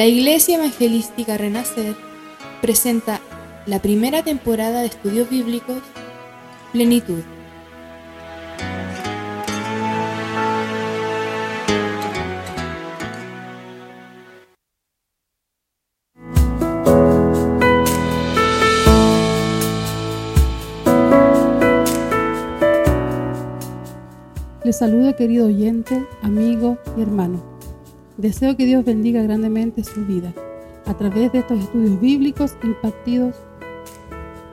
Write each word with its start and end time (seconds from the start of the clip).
La 0.00 0.06
Iglesia 0.06 0.56
Evangelística 0.56 1.36
Renacer 1.36 1.94
presenta 2.62 3.20
la 3.66 3.82
primera 3.82 4.22
temporada 4.22 4.80
de 4.80 4.86
estudios 4.86 5.28
bíblicos 5.28 5.82
Plenitud. 6.72 7.20
Les 24.64 24.78
saludo 24.78 25.14
querido 25.14 25.48
oyente, 25.48 26.08
amigo 26.22 26.78
y 26.96 27.02
hermano. 27.02 27.59
Deseo 28.20 28.54
que 28.54 28.66
Dios 28.66 28.84
bendiga 28.84 29.22
grandemente 29.22 29.82
su 29.82 30.04
vida 30.04 30.34
a 30.84 30.92
través 30.92 31.32
de 31.32 31.38
estos 31.38 31.58
estudios 31.58 31.98
bíblicos 32.02 32.54
impartidos 32.62 33.34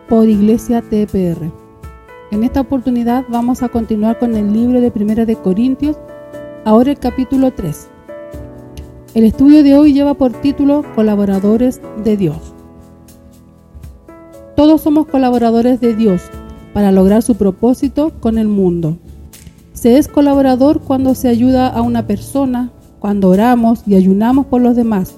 por 0.07 0.29
Iglesia 0.29 0.81
TPR. 0.81 1.51
En 2.31 2.45
esta 2.45 2.61
oportunidad 2.61 3.25
vamos 3.27 3.63
a 3.63 3.67
continuar 3.67 4.19
con 4.19 4.37
el 4.37 4.53
libro 4.53 4.79
de 4.79 4.89
Primera 4.89 5.25
de 5.25 5.35
Corintios, 5.35 5.97
ahora 6.63 6.91
el 6.91 6.97
capítulo 6.97 7.51
3. 7.51 7.89
El 9.15 9.25
estudio 9.25 9.61
de 9.63 9.75
hoy 9.75 9.91
lleva 9.91 10.13
por 10.13 10.31
título 10.31 10.85
Colaboradores 10.95 11.81
de 12.05 12.15
Dios. 12.15 12.53
Todos 14.55 14.79
somos 14.79 15.07
colaboradores 15.07 15.81
de 15.81 15.93
Dios 15.93 16.21
para 16.71 16.93
lograr 16.93 17.21
su 17.21 17.35
propósito 17.35 18.13
con 18.21 18.37
el 18.37 18.47
mundo. 18.47 18.97
Se 19.73 19.97
es 19.97 20.07
colaborador 20.07 20.79
cuando 20.79 21.15
se 21.15 21.27
ayuda 21.27 21.67
a 21.67 21.81
una 21.81 22.07
persona, 22.07 22.71
cuando 22.99 23.29
oramos 23.29 23.81
y 23.85 23.95
ayunamos 23.95 24.45
por 24.45 24.61
los 24.61 24.75
demás, 24.75 25.15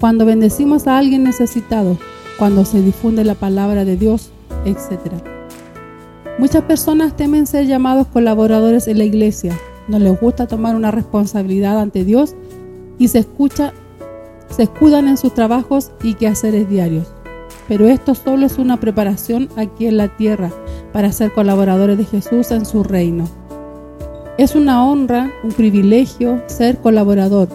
cuando 0.00 0.26
bendecimos 0.26 0.86
a 0.86 0.98
alguien 0.98 1.24
necesitado, 1.24 1.96
cuando 2.38 2.64
se 2.64 2.82
difunde 2.82 3.24
la 3.24 3.34
palabra 3.34 3.84
de 3.84 3.96
Dios, 3.96 4.30
etc. 4.64 5.12
Muchas 6.38 6.62
personas 6.64 7.16
temen 7.16 7.46
ser 7.46 7.66
llamados 7.66 8.06
colaboradores 8.08 8.88
en 8.88 8.98
la 8.98 9.04
iglesia, 9.04 9.56
no 9.88 9.98
les 9.98 10.20
gusta 10.20 10.46
tomar 10.46 10.76
una 10.76 10.90
responsabilidad 10.90 11.78
ante 11.80 12.04
Dios 12.04 12.34
y 12.98 13.08
se 13.08 13.20
escucha 13.20 13.72
se 14.54 14.64
escudan 14.64 15.08
en 15.08 15.16
sus 15.16 15.34
trabajos 15.34 15.90
y 16.02 16.14
quehaceres 16.14 16.68
diarios. 16.68 17.08
Pero 17.66 17.88
esto 17.88 18.14
solo 18.14 18.46
es 18.46 18.58
una 18.58 18.78
preparación 18.78 19.48
aquí 19.56 19.86
en 19.86 19.96
la 19.96 20.16
tierra 20.16 20.50
para 20.92 21.10
ser 21.12 21.32
colaboradores 21.32 21.98
de 21.98 22.04
Jesús 22.04 22.50
en 22.50 22.64
su 22.64 22.84
reino. 22.84 23.28
Es 24.36 24.56
una 24.56 24.84
honra, 24.84 25.32
un 25.44 25.52
privilegio 25.52 26.42
ser 26.48 26.78
colaborador. 26.78 27.48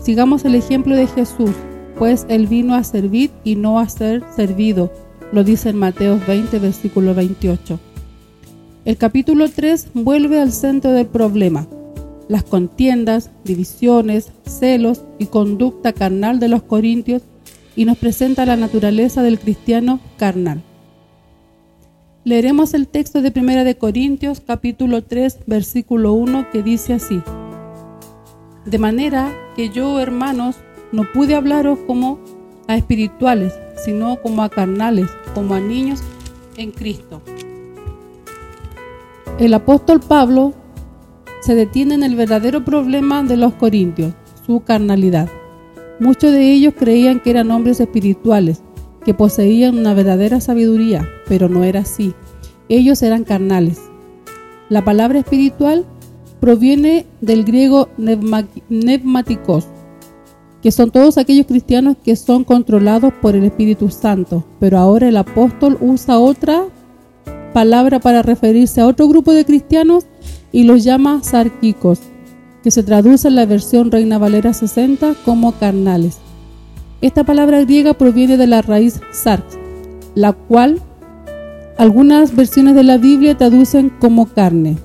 Sigamos 0.00 0.44
el 0.44 0.54
ejemplo 0.54 0.94
de 0.94 1.08
Jesús, 1.08 1.50
pues 1.98 2.24
Él 2.28 2.46
vino 2.46 2.76
a 2.76 2.84
servir 2.84 3.32
y 3.42 3.56
no 3.56 3.80
a 3.80 3.88
ser 3.88 4.22
servido, 4.36 4.92
lo 5.32 5.42
dice 5.42 5.70
en 5.70 5.76
Mateo 5.76 6.20
20, 6.28 6.60
versículo 6.60 7.16
28. 7.16 7.80
El 8.84 8.96
capítulo 8.96 9.50
3 9.50 9.88
vuelve 9.94 10.40
al 10.40 10.52
centro 10.52 10.92
del 10.92 11.06
problema, 11.06 11.66
las 12.28 12.44
contiendas, 12.44 13.30
divisiones, 13.44 14.30
celos 14.46 15.02
y 15.18 15.26
conducta 15.26 15.92
carnal 15.92 16.38
de 16.38 16.46
los 16.46 16.62
corintios 16.62 17.22
y 17.74 17.86
nos 17.86 17.98
presenta 17.98 18.46
la 18.46 18.56
naturaleza 18.56 19.24
del 19.24 19.40
cristiano 19.40 19.98
carnal. 20.16 20.62
Leeremos 22.22 22.74
el 22.74 22.86
texto 22.86 23.22
de 23.22 23.30
Primera 23.30 23.64
de 23.64 23.78
Corintios, 23.78 24.42
capítulo 24.46 25.02
3, 25.02 25.38
versículo 25.46 26.12
1, 26.12 26.50
que 26.52 26.62
dice 26.62 26.92
así: 26.92 27.22
De 28.66 28.78
manera 28.78 29.32
que 29.56 29.70
yo, 29.70 29.98
hermanos, 30.00 30.56
no 30.92 31.10
pude 31.14 31.34
hablaros 31.34 31.78
como 31.86 32.18
a 32.68 32.76
espirituales, 32.76 33.54
sino 33.82 34.20
como 34.20 34.42
a 34.42 34.50
carnales, 34.50 35.08
como 35.32 35.54
a 35.54 35.60
niños 35.60 36.02
en 36.58 36.72
Cristo. 36.72 37.22
El 39.38 39.54
apóstol 39.54 40.00
Pablo 40.00 40.52
se 41.40 41.54
detiene 41.54 41.94
en 41.94 42.02
el 42.02 42.16
verdadero 42.16 42.66
problema 42.66 43.22
de 43.22 43.38
los 43.38 43.54
corintios, 43.54 44.12
su 44.44 44.60
carnalidad. 44.60 45.30
Muchos 45.98 46.32
de 46.32 46.52
ellos 46.52 46.74
creían 46.78 47.20
que 47.20 47.30
eran 47.30 47.50
hombres 47.50 47.80
espirituales, 47.80 48.62
poseían 49.14 49.78
una 49.78 49.94
verdadera 49.94 50.40
sabiduría, 50.40 51.08
pero 51.28 51.48
no 51.48 51.64
era 51.64 51.80
así. 51.80 52.14
Ellos 52.68 53.02
eran 53.02 53.24
carnales. 53.24 53.80
La 54.68 54.84
palabra 54.84 55.18
espiritual 55.18 55.84
proviene 56.40 57.06
del 57.20 57.44
griego 57.44 57.88
neumáticos, 58.68 59.66
que 60.62 60.72
son 60.72 60.90
todos 60.90 61.18
aquellos 61.18 61.46
cristianos 61.46 61.96
que 62.02 62.16
son 62.16 62.44
controlados 62.44 63.12
por 63.20 63.34
el 63.34 63.44
Espíritu 63.44 63.90
Santo. 63.90 64.44
Pero 64.58 64.78
ahora 64.78 65.08
el 65.08 65.16
apóstol 65.16 65.78
usa 65.80 66.18
otra 66.18 66.64
palabra 67.52 68.00
para 68.00 68.22
referirse 68.22 68.80
a 68.80 68.86
otro 68.86 69.08
grupo 69.08 69.32
de 69.32 69.44
cristianos 69.44 70.06
y 70.52 70.64
los 70.64 70.84
llama 70.84 71.22
sarquicos, 71.22 72.00
que 72.62 72.70
se 72.70 72.82
traduce 72.82 73.28
en 73.28 73.36
la 73.36 73.46
versión 73.46 73.90
Reina 73.90 74.18
Valera 74.18 74.52
60 74.52 75.14
como 75.24 75.52
carnales. 75.52 76.18
Esta 77.02 77.24
palabra 77.24 77.60
griega 77.62 77.94
proviene 77.94 78.36
de 78.36 78.46
la 78.46 78.60
raíz 78.60 79.00
sarx, 79.10 79.58
la 80.14 80.32
cual 80.32 80.80
algunas 81.78 82.36
versiones 82.36 82.74
de 82.74 82.82
la 82.82 82.98
Biblia 82.98 83.38
traducen 83.38 83.90
como 84.00 84.26
carne, 84.26 84.76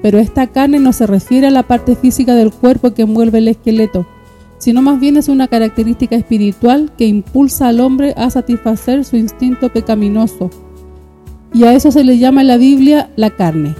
pero 0.00 0.18
esta 0.18 0.46
carne 0.46 0.78
no 0.78 0.92
se 0.92 1.08
refiere 1.08 1.48
a 1.48 1.50
la 1.50 1.64
parte 1.64 1.96
física 1.96 2.36
del 2.36 2.52
cuerpo 2.52 2.94
que 2.94 3.02
envuelve 3.02 3.38
el 3.38 3.48
esqueleto, 3.48 4.06
sino 4.58 4.80
más 4.80 5.00
bien 5.00 5.16
es 5.16 5.28
una 5.28 5.48
característica 5.48 6.14
espiritual 6.14 6.92
que 6.96 7.06
impulsa 7.06 7.66
al 7.66 7.80
hombre 7.80 8.14
a 8.16 8.30
satisfacer 8.30 9.04
su 9.04 9.16
instinto 9.16 9.70
pecaminoso. 9.70 10.50
Y 11.52 11.64
a 11.64 11.74
eso 11.74 11.90
se 11.90 12.04
le 12.04 12.18
llama 12.18 12.42
en 12.42 12.46
la 12.46 12.58
Biblia 12.58 13.10
la 13.16 13.30
carne. 13.30 13.74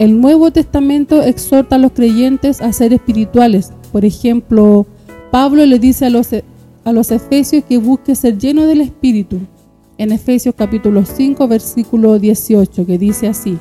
El 0.00 0.20
Nuevo 0.20 0.50
Testamento 0.50 1.22
exhorta 1.22 1.76
a 1.76 1.78
los 1.78 1.92
creyentes 1.92 2.60
a 2.60 2.72
ser 2.72 2.92
espirituales. 2.92 3.70
Por 3.92 4.04
ejemplo, 4.04 4.84
Pablo 5.30 5.64
le 5.64 5.78
dice 5.78 6.06
a 6.06 6.10
los 6.10 6.32
a 6.84 6.92
los 6.92 7.10
efesios 7.10 7.64
que 7.64 7.78
busque 7.78 8.14
ser 8.14 8.38
lleno 8.38 8.66
del 8.66 8.80
Espíritu. 8.80 9.38
En 9.98 10.10
Efesios 10.10 10.54
capítulo 10.56 11.04
5 11.04 11.46
versículo 11.46 12.18
18 12.18 12.86
que 12.86 12.98
dice 12.98 13.28
así, 13.28 13.58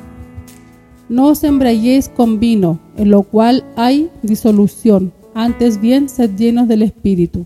No 1.10 1.28
os 1.28 1.44
embrayéis 1.44 2.10
con 2.10 2.40
vino, 2.40 2.80
en 2.98 3.12
lo 3.12 3.24
cual 3.24 3.64
hay 3.76 4.10
disolución, 4.24 5.12
antes 5.34 5.80
bien 5.80 6.10
sed 6.10 6.32
llenos 6.36 6.68
del 6.68 6.82
Espíritu. 6.82 7.46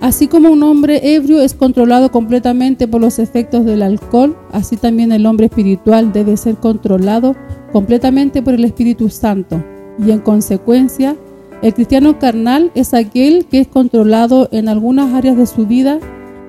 Así 0.00 0.28
como 0.28 0.50
un 0.50 0.62
hombre 0.62 1.14
ebrio 1.14 1.42
es 1.42 1.52
controlado 1.52 2.10
completamente 2.10 2.88
por 2.88 3.02
los 3.02 3.18
efectos 3.18 3.66
del 3.66 3.82
alcohol, 3.82 4.34
así 4.50 4.78
también 4.78 5.12
el 5.12 5.26
hombre 5.26 5.46
espiritual 5.46 6.10
debe 6.12 6.38
ser 6.38 6.56
controlado 6.56 7.36
completamente 7.70 8.40
por 8.40 8.54
el 8.54 8.64
Espíritu 8.64 9.10
Santo 9.10 9.62
y 10.04 10.10
en 10.10 10.20
consecuencia 10.20 11.16
el 11.62 11.74
cristiano 11.74 12.18
carnal 12.18 12.70
es 12.74 12.94
aquel 12.94 13.44
que 13.44 13.60
es 13.60 13.68
controlado 13.68 14.48
en 14.50 14.68
algunas 14.68 15.12
áreas 15.12 15.36
de 15.36 15.46
su 15.46 15.66
vida 15.66 15.98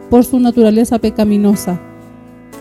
por 0.09 0.23
su 0.23 0.39
naturaleza 0.39 0.99
pecaminosa. 0.99 1.81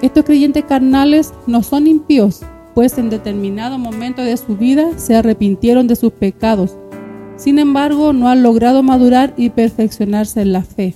Estos 0.02 0.24
creyentes 0.24 0.64
carnales 0.64 1.32
no 1.46 1.62
son 1.62 1.86
impíos, 1.86 2.40
pues 2.74 2.98
en 2.98 3.08
determinado 3.08 3.78
momento 3.78 4.22
de 4.22 4.36
su 4.36 4.56
vida 4.56 4.98
se 4.98 5.14
arrepintieron 5.14 5.86
de 5.86 5.94
sus 5.94 6.12
pecados. 6.12 6.76
Sin 7.36 7.60
embargo, 7.60 8.12
no 8.12 8.28
han 8.28 8.42
logrado 8.42 8.82
madurar 8.82 9.32
y 9.36 9.50
perfeccionarse 9.50 10.40
en 10.40 10.52
la 10.52 10.62
fe 10.62 10.94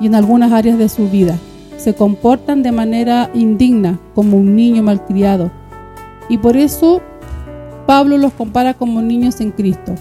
y 0.00 0.06
en 0.06 0.14
algunas 0.14 0.50
áreas 0.50 0.78
de 0.78 0.88
su 0.88 1.10
vida. 1.10 1.36
Se 1.76 1.94
comportan 1.94 2.62
de 2.62 2.72
manera 2.72 3.30
indigna, 3.34 3.98
como 4.14 4.38
un 4.38 4.56
niño 4.56 4.82
malcriado. 4.82 5.50
Y 6.30 6.38
por 6.38 6.56
eso 6.56 7.02
Pablo 7.86 8.16
los 8.16 8.32
compara 8.32 8.74
como 8.74 9.02
niños 9.02 9.40
en 9.40 9.50
Cristo 9.50 9.94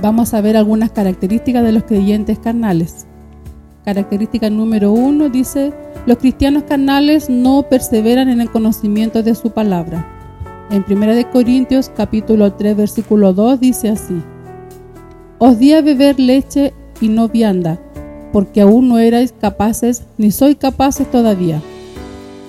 vamos 0.00 0.34
a 0.34 0.40
ver 0.40 0.56
algunas 0.56 0.90
características 0.90 1.62
de 1.62 1.72
los 1.72 1.84
creyentes 1.84 2.38
carnales. 2.38 3.06
Característica 3.84 4.48
número 4.50 4.92
uno 4.92 5.28
dice, 5.28 5.72
los 6.06 6.18
cristianos 6.18 6.64
carnales 6.64 7.28
no 7.28 7.64
perseveran 7.68 8.28
en 8.28 8.40
el 8.40 8.50
conocimiento 8.50 9.22
de 9.22 9.34
su 9.34 9.50
palabra. 9.50 10.06
En 10.70 10.84
1 10.88 11.30
Corintios 11.30 11.90
capítulo 11.94 12.54
3 12.54 12.76
versículo 12.76 13.32
2 13.32 13.60
dice 13.60 13.90
así, 13.90 14.22
Os 15.38 15.58
di 15.58 15.74
a 15.74 15.82
beber 15.82 16.18
leche 16.18 16.72
y 17.00 17.08
no 17.08 17.28
vianda, 17.28 17.78
porque 18.32 18.62
aún 18.62 18.88
no 18.88 18.98
erais 18.98 19.32
capaces 19.38 20.04
ni 20.16 20.30
sois 20.30 20.56
capaces 20.56 21.10
todavía. 21.10 21.60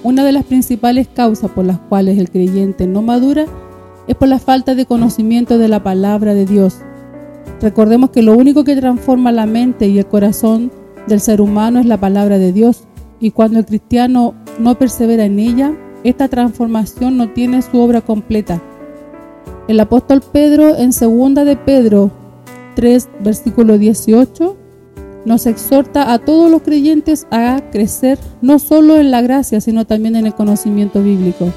Una 0.04 0.24
de 0.24 0.32
las 0.32 0.46
principales 0.46 1.08
causas 1.08 1.52
por 1.52 1.66
las 1.66 1.80
cuales 1.80 2.18
el 2.18 2.30
creyente 2.30 2.88
no 2.88 3.02
madura 3.02 3.46
es 4.08 4.16
por 4.16 4.28
la 4.28 4.40
falta 4.40 4.76
de 4.76 4.86
conocimiento 4.86 5.58
de 5.58 5.68
la 5.68 5.84
palabra 5.84 6.34
de 6.34 6.46
Dios 6.46 6.78
Recordemos 7.62 8.10
que 8.10 8.22
lo 8.22 8.36
único 8.36 8.64
que 8.64 8.76
transforma 8.76 9.32
la 9.32 9.46
mente 9.46 9.88
y 9.88 10.00
el 10.00 10.06
corazón 10.06 10.72
del 11.08 11.20
ser 11.20 11.42
humano 11.42 11.80
es 11.80 11.86
la 11.86 12.00
palabra 12.00 12.38
de 12.38 12.52
Dios 12.52 12.84
y 13.20 13.32
cuando 13.32 13.60
el 13.60 13.66
cristiano 13.66 14.34
no 14.60 14.78
persevera 14.78 15.26
en 15.26 15.40
ella, 15.40 15.74
esta 16.04 16.28
transformación 16.28 17.18
no 17.18 17.30
tiene 17.30 17.62
su 17.62 17.80
obra 17.80 18.02
completa. 18.02 18.62
El 19.68 19.80
apóstol 19.80 20.22
Pedro 20.32 20.76
en 20.76 20.94
segunda 20.94 21.44
de 21.44 21.56
Pedro 21.56 22.12
3, 22.76 23.10
versículo 23.24 23.78
18, 23.78 24.58
nos 25.26 25.48
exhorta 25.48 26.14
a 26.14 26.20
todos 26.20 26.52
los 26.52 26.62
creyentes 26.62 27.26
a 27.32 27.60
crecer 27.72 28.20
no 28.42 28.60
solo 28.60 28.98
en 28.98 29.10
la 29.10 29.22
gracia, 29.22 29.60
sino 29.60 29.86
también 29.86 30.16
en 30.16 30.28
el 30.28 30.36
conocimiento 30.36 31.02
bíblico. 31.02 31.48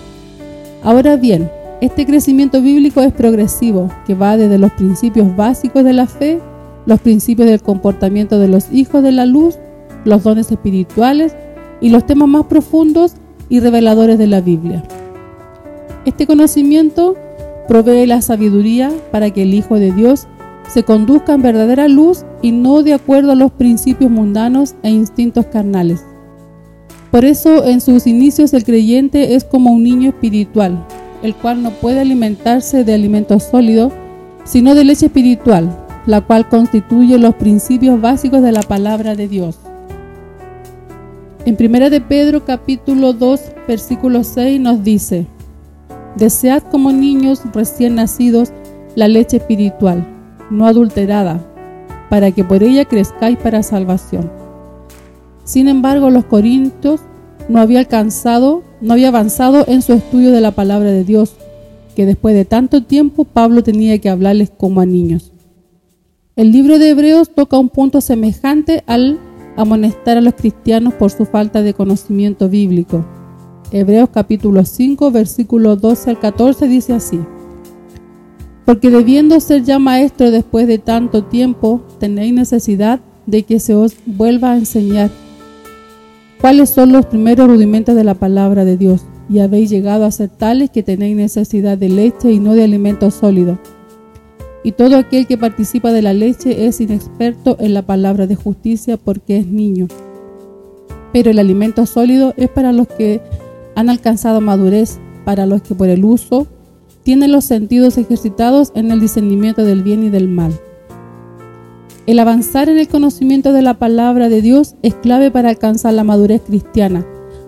Ahora 0.82 1.16
bien, 1.16 1.50
este 1.80 2.06
crecimiento 2.06 2.60
bíblico 2.60 3.00
es 3.02 3.12
progresivo, 3.12 3.88
que 4.04 4.14
va 4.14 4.36
desde 4.36 4.58
los 4.58 4.72
principios 4.72 5.36
básicos 5.36 5.84
de 5.84 5.92
la 5.92 6.06
fe, 6.06 6.40
los 6.86 7.00
principios 7.00 7.48
del 7.48 7.62
comportamiento 7.62 8.38
de 8.40 8.48
los 8.48 8.72
hijos 8.72 9.02
de 9.02 9.12
la 9.12 9.26
luz, 9.26 9.58
los 10.04 10.24
dones 10.24 10.50
espirituales 10.50 11.36
y 11.80 11.90
los 11.90 12.04
temas 12.04 12.28
más 12.28 12.46
profundos 12.46 13.14
y 13.48 13.60
reveladores 13.60 14.18
de 14.18 14.26
la 14.26 14.40
Biblia. 14.40 14.82
Este 16.04 16.26
conocimiento 16.26 17.14
provee 17.68 18.06
la 18.06 18.22
sabiduría 18.22 18.90
para 19.12 19.30
que 19.30 19.42
el 19.42 19.54
Hijo 19.54 19.76
de 19.76 19.92
Dios 19.92 20.26
se 20.68 20.82
conduzca 20.82 21.34
en 21.34 21.42
verdadera 21.42 21.86
luz 21.86 22.24
y 22.42 22.50
no 22.50 22.82
de 22.82 22.94
acuerdo 22.94 23.32
a 23.32 23.36
los 23.36 23.52
principios 23.52 24.10
mundanos 24.10 24.74
e 24.82 24.90
instintos 24.90 25.46
carnales. 25.46 26.04
Por 27.12 27.24
eso 27.24 27.64
en 27.64 27.80
sus 27.80 28.06
inicios 28.06 28.52
el 28.52 28.64
creyente 28.64 29.34
es 29.34 29.44
como 29.44 29.70
un 29.70 29.82
niño 29.82 30.10
espiritual, 30.10 30.84
el 31.22 31.34
cual 31.34 31.62
no 31.62 31.70
puede 31.70 32.00
alimentarse 32.00 32.84
de 32.84 32.94
alimento 32.94 33.38
sólido, 33.40 33.92
sino 34.44 34.74
de 34.74 34.84
leche 34.84 35.06
espiritual, 35.06 35.68
la 36.06 36.20
cual 36.20 36.48
constituye 36.48 37.18
los 37.18 37.34
principios 37.34 38.00
básicos 38.00 38.42
de 38.42 38.52
la 38.52 38.62
palabra 38.62 39.14
de 39.14 39.28
Dios. 39.28 39.58
En 41.44 41.56
1 41.58 41.90
de 41.90 42.00
Pedro 42.00 42.44
capítulo 42.44 43.12
2 43.12 43.40
versículo 43.66 44.24
6 44.24 44.60
nos 44.60 44.82
dice, 44.82 45.26
Desead 46.16 46.62
como 46.70 46.92
niños 46.92 47.42
recién 47.52 47.94
nacidos 47.94 48.52
la 48.96 49.08
leche 49.08 49.36
espiritual, 49.36 50.06
no 50.50 50.66
adulterada, 50.66 51.40
para 52.10 52.32
que 52.32 52.44
por 52.44 52.62
ella 52.62 52.84
crezcáis 52.84 53.38
para 53.38 53.62
salvación. 53.62 54.30
Sin 55.44 55.68
embargo, 55.68 56.10
los 56.10 56.24
corintios 56.24 57.00
no 57.48 57.60
había 57.60 57.80
alcanzado, 57.80 58.62
no 58.80 58.92
había 58.92 59.08
avanzado 59.08 59.64
en 59.66 59.82
su 59.82 59.94
estudio 59.94 60.32
de 60.32 60.40
la 60.40 60.52
palabra 60.52 60.90
de 60.90 61.04
Dios, 61.04 61.32
que 61.96 62.06
después 62.06 62.34
de 62.34 62.44
tanto 62.44 62.82
tiempo 62.82 63.24
Pablo 63.24 63.62
tenía 63.62 63.98
que 63.98 64.10
hablarles 64.10 64.50
como 64.50 64.80
a 64.80 64.86
niños. 64.86 65.32
El 66.36 66.52
libro 66.52 66.78
de 66.78 66.90
Hebreos 66.90 67.34
toca 67.34 67.58
un 67.58 67.68
punto 67.68 68.00
semejante 68.00 68.84
al 68.86 69.18
amonestar 69.56 70.16
a 70.16 70.20
los 70.20 70.34
cristianos 70.34 70.94
por 70.94 71.10
su 71.10 71.24
falta 71.24 71.62
de 71.62 71.74
conocimiento 71.74 72.48
bíblico. 72.48 73.04
Hebreos 73.72 74.10
capítulo 74.12 74.64
5, 74.64 75.10
versículo 75.10 75.74
12 75.74 76.10
al 76.10 76.20
14 76.20 76.68
dice 76.68 76.92
así. 76.92 77.18
Porque 78.64 78.90
debiendo 78.90 79.40
ser 79.40 79.64
ya 79.64 79.78
maestro 79.78 80.30
después 80.30 80.66
de 80.68 80.78
tanto 80.78 81.24
tiempo, 81.24 81.82
tenéis 81.98 82.32
necesidad 82.34 83.00
de 83.26 83.42
que 83.42 83.58
se 83.58 83.74
os 83.74 83.96
vuelva 84.06 84.52
a 84.52 84.56
enseñar 84.58 85.10
cuáles 86.40 86.70
son 86.70 86.92
los 86.92 87.06
primeros 87.06 87.48
rudimentos 87.48 87.94
de 87.94 88.04
la 88.04 88.14
palabra 88.14 88.64
de 88.64 88.76
Dios, 88.76 89.04
y 89.28 89.40
habéis 89.40 89.70
llegado 89.70 90.04
a 90.04 90.10
ser 90.10 90.30
tales 90.30 90.70
que 90.70 90.82
tenéis 90.82 91.16
necesidad 91.16 91.76
de 91.76 91.88
leche 91.88 92.32
y 92.32 92.38
no 92.38 92.54
de 92.54 92.64
alimento 92.64 93.10
sólido 93.10 93.58
y 94.62 94.72
todo 94.72 94.96
aquel 94.96 95.26
que 95.26 95.38
participa 95.38 95.92
de 95.92 96.02
la 96.02 96.12
leche 96.12 96.66
es 96.66 96.80
inexperto 96.80 97.56
en 97.60 97.74
la 97.74 97.82
palabra 97.82 98.26
de 98.26 98.34
justicia 98.34 98.96
porque 98.96 99.38
es 99.38 99.46
niño. 99.46 99.86
Pero 101.12 101.30
el 101.30 101.38
alimento 101.38 101.86
sólido 101.86 102.34
es 102.36 102.48
para 102.48 102.72
los 102.72 102.88
que 102.88 103.22
han 103.76 103.88
alcanzado 103.88 104.40
madurez, 104.40 104.98
para 105.24 105.46
los 105.46 105.62
que 105.62 105.74
por 105.74 105.88
el 105.88 106.04
uso 106.04 106.46
tienen 107.02 107.32
los 107.32 107.44
sentidos 107.44 107.96
ejercitados 107.96 108.72
en 108.74 108.90
el 108.90 109.00
discernimiento 109.00 109.64
del 109.64 109.82
bien 109.82 110.04
y 110.04 110.10
del 110.10 110.28
mal. 110.28 110.52
El 112.08 112.20
avanzar 112.20 112.70
en 112.70 112.78
el 112.78 112.88
conocimiento 112.88 113.52
de 113.52 113.60
la 113.60 113.74
palabra 113.74 114.30
de 114.30 114.40
Dios 114.40 114.76
es 114.80 114.94
clave 114.94 115.30
para 115.30 115.50
alcanzar 115.50 115.92
la 115.92 116.04
madurez 116.04 116.40
cristiana. 116.40 117.04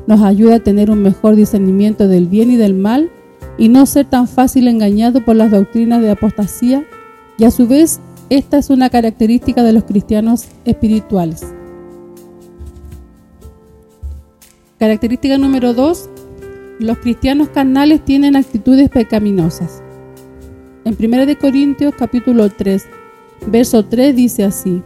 Nos 0.07 0.21
ayuda 0.21 0.57
a 0.57 0.61
tener 0.61 0.91
un 0.91 1.01
mejor 1.01 1.35
discernimiento 1.35 2.09
del 2.09 2.27
bien 2.27 2.51
y 2.51 2.57
del 2.57 2.75
mal 2.75 3.11
y 3.57 3.71
no 3.71 3.87
ser 3.87 4.05
tan 4.05 4.29
fácil 4.29 4.69
engañado 4.69 5.25
por 5.25 5.35
las 5.37 5.51
doctrinas 5.51 6.03
de 6.03 6.11
apostasía 6.11 6.85
y 7.39 7.45
a 7.45 7.51
su 7.51 7.67
vez, 7.67 8.01
esta 8.29 8.59
es 8.59 8.69
una 8.69 8.91
característica 8.91 9.63
de 9.63 9.73
los 9.73 9.85
cristianos 9.85 10.45
espirituales. 10.67 11.41
Característica 14.79 15.39
número 15.39 15.73
2. 15.73 16.11
Los 16.81 16.99
cristianos 16.99 17.49
carnales 17.49 18.05
tienen 18.05 18.37
actitudes 18.37 18.91
pecaminosas. 18.91 19.83
En 20.85 20.99
1 21.01 21.39
Corintios 21.39 21.95
capítulo 21.97 22.51
3, 22.51 23.00
verso 23.47 23.85
3 23.85 24.15
dice 24.15 24.45
así, 24.45 24.83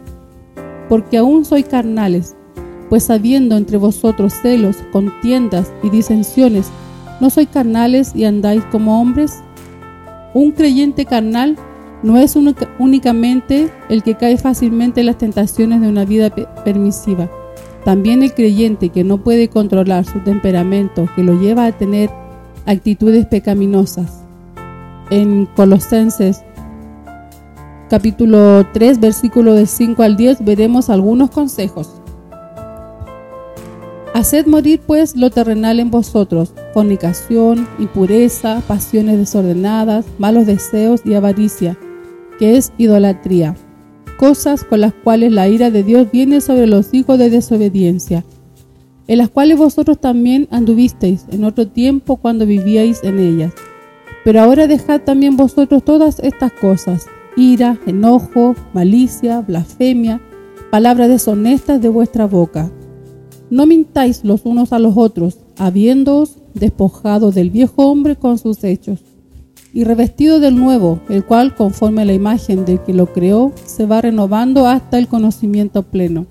Porque 0.89 1.17
aún 1.17 1.45
soy 1.45 1.63
carnales, 1.63 2.35
pues 2.89 3.09
habiendo 3.09 3.57
entre 3.57 3.77
vosotros 3.77 4.33
celos, 4.41 4.77
contiendas 4.91 5.71
y 5.83 5.89
disensiones, 5.89 6.69
¿no 7.19 7.29
sois 7.29 7.47
carnales 7.47 8.15
y 8.15 8.25
andáis 8.25 8.63
como 8.65 9.01
hombres? 9.01 9.41
Un 10.33 10.51
creyente 10.51 11.05
carnal 11.05 11.57
no 12.03 12.17
es 12.17 12.35
únicamente 12.77 13.71
el 13.89 14.03
que 14.03 14.15
cae 14.15 14.37
fácilmente 14.37 14.99
en 14.99 15.07
las 15.07 15.17
tentaciones 15.17 15.81
de 15.81 15.87
una 15.87 16.05
vida 16.05 16.29
permisiva. 16.63 17.29
También 17.83 18.21
el 18.21 18.33
creyente 18.33 18.89
que 18.89 19.03
no 19.03 19.17
puede 19.23 19.47
controlar 19.47 20.05
su 20.05 20.19
temperamento, 20.19 21.07
que 21.15 21.23
lo 21.23 21.39
lleva 21.39 21.65
a 21.65 21.71
tener 21.71 22.09
actitudes 22.65 23.25
pecaminosas. 23.25 24.23
En 25.09 25.47
Colosenses 25.55 26.43
capítulo 27.89 28.65
3, 28.73 28.99
versículo 28.99 29.53
del 29.53 29.67
5 29.67 30.03
al 30.03 30.15
10 30.15 30.43
veremos 30.43 30.89
algunos 30.89 31.29
consejos. 31.29 32.01
Haced 34.13 34.47
morir 34.47 34.81
pues 34.85 35.15
lo 35.15 35.29
terrenal 35.29 35.79
en 35.79 35.91
vosotros, 35.91 36.53
fornicación, 36.73 37.67
impureza, 37.79 38.61
pasiones 38.67 39.17
desordenadas, 39.17 40.05
malos 40.17 40.45
deseos 40.45 41.01
y 41.03 41.13
avaricia 41.13 41.77
que 42.39 42.57
es 42.57 42.71
idolatría, 42.77 43.55
cosas 44.17 44.63
con 44.63 44.81
las 44.81 44.93
cuales 44.93 45.31
la 45.31 45.47
ira 45.47 45.71
de 45.71 45.83
Dios 45.83 46.11
viene 46.11 46.41
sobre 46.41 46.67
los 46.67 46.93
hijos 46.93 47.17
de 47.17 47.29
desobediencia, 47.29 48.23
en 49.07 49.19
las 49.19 49.29
cuales 49.29 49.57
vosotros 49.57 49.99
también 49.99 50.47
anduvisteis 50.51 51.25
en 51.31 51.43
otro 51.43 51.67
tiempo 51.67 52.17
cuando 52.17 52.45
vivíais 52.45 53.03
en 53.03 53.19
ellas. 53.19 53.53
Pero 54.23 54.41
ahora 54.41 54.67
dejad 54.67 55.01
también 55.01 55.37
vosotros 55.37 55.83
todas 55.83 56.19
estas 56.19 56.51
cosas, 56.53 57.05
ira, 57.35 57.77
enojo, 57.85 58.55
malicia, 58.73 59.41
blasfemia, 59.41 60.21
palabras 60.71 61.09
deshonestas 61.09 61.81
de 61.81 61.89
vuestra 61.89 62.25
boca. 62.25 62.71
No 63.49 63.65
mintáis 63.65 64.23
los 64.23 64.45
unos 64.45 64.73
a 64.73 64.79
los 64.79 64.97
otros, 64.97 65.37
habiéndoos 65.57 66.37
despojado 66.53 67.31
del 67.31 67.49
viejo 67.49 67.87
hombre 67.87 68.15
con 68.15 68.37
sus 68.37 68.63
hechos 68.63 68.99
y 69.73 69.83
revestido 69.83 70.39
del 70.39 70.55
nuevo, 70.55 71.01
el 71.09 71.25
cual, 71.25 71.53
conforme 71.53 72.03
a 72.03 72.05
la 72.05 72.13
imagen 72.13 72.63
del 72.63 72.79
que 72.79 72.93
lo 72.93 73.11
creó, 73.11 73.51
se 73.65 73.85
va 73.85 74.01
renovando 74.01 74.67
hasta 74.67 74.97
el 74.97 75.09
conocimiento 75.09 75.83
pleno. 75.83 76.25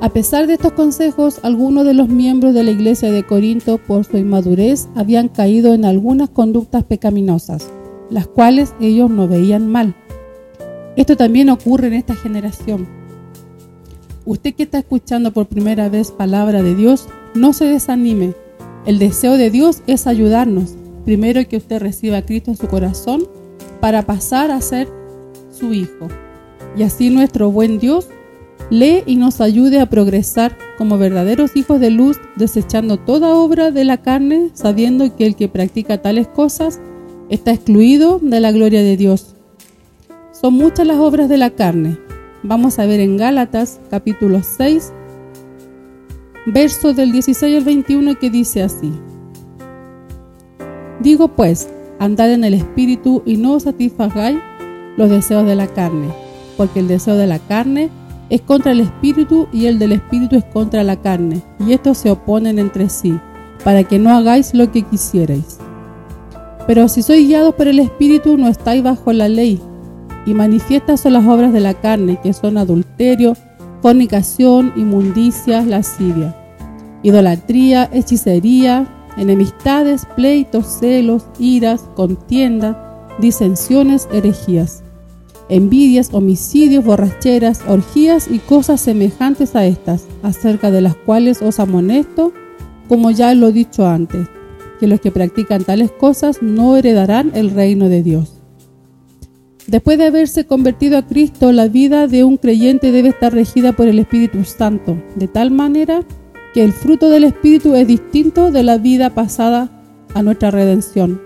A 0.00 0.10
pesar 0.10 0.48
de 0.48 0.54
estos 0.54 0.72
consejos, 0.72 1.38
algunos 1.42 1.84
de 1.84 1.94
los 1.94 2.08
miembros 2.08 2.52
de 2.52 2.64
la 2.64 2.72
iglesia 2.72 3.12
de 3.12 3.24
Corinto, 3.24 3.78
por 3.78 4.04
su 4.04 4.16
inmadurez, 4.16 4.88
habían 4.96 5.28
caído 5.28 5.72
en 5.72 5.84
algunas 5.84 6.30
conductas 6.30 6.82
pecaminosas, 6.82 7.68
las 8.10 8.26
cuales 8.26 8.74
ellos 8.80 9.10
no 9.10 9.28
veían 9.28 9.70
mal. 9.70 9.94
Esto 10.96 11.16
también 11.16 11.50
ocurre 11.50 11.88
en 11.88 11.94
esta 11.94 12.14
generación. 12.14 12.88
Usted 14.24 14.54
que 14.54 14.64
está 14.64 14.78
escuchando 14.78 15.32
por 15.32 15.46
primera 15.46 15.88
vez 15.88 16.10
palabra 16.10 16.62
de 16.62 16.74
Dios, 16.74 17.08
no 17.34 17.52
se 17.52 17.66
desanime. 17.66 18.34
El 18.84 18.98
deseo 18.98 19.36
de 19.36 19.50
Dios 19.50 19.82
es 19.86 20.06
ayudarnos, 20.06 20.74
primero 21.04 21.46
que 21.48 21.56
usted 21.56 21.80
reciba 21.80 22.18
a 22.18 22.26
Cristo 22.26 22.50
en 22.50 22.56
su 22.56 22.68
corazón 22.68 23.22
para 23.80 24.02
pasar 24.02 24.50
a 24.50 24.60
ser 24.60 24.88
su 25.50 25.72
hijo. 25.72 26.08
Y 26.76 26.82
así 26.82 27.10
nuestro 27.10 27.50
buen 27.50 27.78
Dios 27.78 28.08
lee 28.70 29.02
y 29.06 29.16
nos 29.16 29.40
ayude 29.40 29.80
a 29.80 29.88
progresar 29.88 30.56
como 30.76 30.98
verdaderos 30.98 31.56
hijos 31.56 31.80
de 31.80 31.90
luz, 31.90 32.18
desechando 32.36 32.98
toda 32.98 33.34
obra 33.34 33.70
de 33.70 33.84
la 33.84 33.98
carne, 33.98 34.50
sabiendo 34.54 35.16
que 35.16 35.26
el 35.26 35.36
que 35.36 35.48
practica 35.48 36.02
tales 36.02 36.28
cosas 36.28 36.80
está 37.28 37.52
excluido 37.52 38.18
de 38.22 38.40
la 38.40 38.52
gloria 38.52 38.82
de 38.82 38.96
Dios. 38.96 39.34
Son 40.32 40.54
muchas 40.54 40.86
las 40.86 40.98
obras 40.98 41.28
de 41.28 41.36
la 41.36 41.50
carne. 41.50 41.98
Vamos 42.42 42.78
a 42.78 42.86
ver 42.86 43.00
en 43.00 43.16
Gálatas 43.16 43.80
capítulo 43.90 44.42
6, 44.42 44.92
verso 46.46 46.94
del 46.94 47.12
16 47.12 47.56
al 47.56 47.64
21 47.64 48.18
que 48.18 48.30
dice 48.30 48.62
así. 48.62 48.92
Digo 51.00 51.28
pues, 51.28 51.68
andad 51.98 52.32
en 52.32 52.44
el 52.44 52.54
Espíritu 52.54 53.22
y 53.26 53.36
no 53.36 53.58
satisfagáis 53.60 54.38
los 54.96 55.10
deseos 55.10 55.46
de 55.46 55.54
la 55.54 55.66
carne, 55.66 56.08
porque 56.56 56.80
el 56.80 56.88
deseo 56.88 57.16
de 57.16 57.26
la 57.26 57.38
carne 57.38 57.90
es 58.30 58.40
contra 58.42 58.72
el 58.72 58.80
Espíritu 58.80 59.48
y 59.52 59.66
el 59.66 59.78
del 59.78 59.92
Espíritu 59.92 60.36
es 60.36 60.44
contra 60.44 60.82
la 60.82 61.00
carne, 61.00 61.42
y 61.66 61.72
estos 61.72 61.98
se 61.98 62.10
oponen 62.10 62.58
entre 62.58 62.88
sí, 62.88 63.18
para 63.64 63.84
que 63.84 63.98
no 63.98 64.10
hagáis 64.10 64.54
lo 64.54 64.70
que 64.72 64.82
quisierais. 64.82 65.58
Pero 66.68 66.86
si 66.86 67.02
sois 67.02 67.26
guiados 67.26 67.54
por 67.54 67.66
el 67.66 67.78
Espíritu, 67.78 68.36
no 68.36 68.46
estáis 68.46 68.82
bajo 68.82 69.12
la 69.12 69.28
ley. 69.28 69.60
y 70.26 70.34
manifiestas 70.34 71.00
son 71.00 71.14
las 71.14 71.26
obras 71.26 71.54
de 71.54 71.60
la 71.60 71.72
carne, 71.72 72.20
que 72.22 72.34
son 72.34 72.58
adulterio, 72.58 73.34
fornicación, 73.80 74.74
inmundicia, 74.76 75.62
lascivia, 75.62 76.36
idolatría, 77.02 77.88
hechicería, 77.94 78.86
enemistades, 79.16 80.06
pleitos, 80.16 80.66
celos, 80.66 81.24
iras, 81.38 81.86
contiendas, 81.94 82.76
disensiones, 83.18 84.06
herejías, 84.12 84.82
envidias, 85.48 86.10
homicidios, 86.12 86.84
borracheras, 86.84 87.62
orgías 87.66 88.28
y 88.30 88.40
cosas 88.40 88.82
semejantes 88.82 89.56
a 89.56 89.64
estas, 89.64 90.04
acerca 90.22 90.70
de 90.70 90.82
las 90.82 90.94
cuales 90.94 91.40
os 91.40 91.58
amonesto, 91.58 92.34
como 92.86 93.10
ya 93.10 93.32
lo 93.34 93.48
he 93.48 93.52
dicho 93.52 93.86
antes, 93.86 94.28
que 94.78 94.86
los 94.86 95.00
que 95.00 95.10
practican 95.10 95.64
tales 95.64 95.90
cosas 95.90 96.42
no 96.42 96.76
heredarán 96.76 97.32
el 97.34 97.50
reino 97.50 97.88
de 97.88 98.02
Dios. 98.02 98.38
Después 99.66 99.98
de 99.98 100.06
haberse 100.06 100.46
convertido 100.46 100.96
a 100.96 101.06
Cristo, 101.06 101.52
la 101.52 101.68
vida 101.68 102.06
de 102.06 102.24
un 102.24 102.38
creyente 102.38 102.90
debe 102.90 103.10
estar 103.10 103.34
regida 103.34 103.72
por 103.72 103.86
el 103.86 103.98
Espíritu 103.98 104.42
Santo, 104.44 104.96
de 105.14 105.28
tal 105.28 105.50
manera 105.50 106.00
que 106.54 106.64
el 106.64 106.72
fruto 106.72 107.10
del 107.10 107.24
Espíritu 107.24 107.74
es 107.74 107.86
distinto 107.86 108.50
de 108.50 108.62
la 108.62 108.78
vida 108.78 109.10
pasada 109.10 109.70
a 110.14 110.22
nuestra 110.22 110.50
redención. 110.50 111.20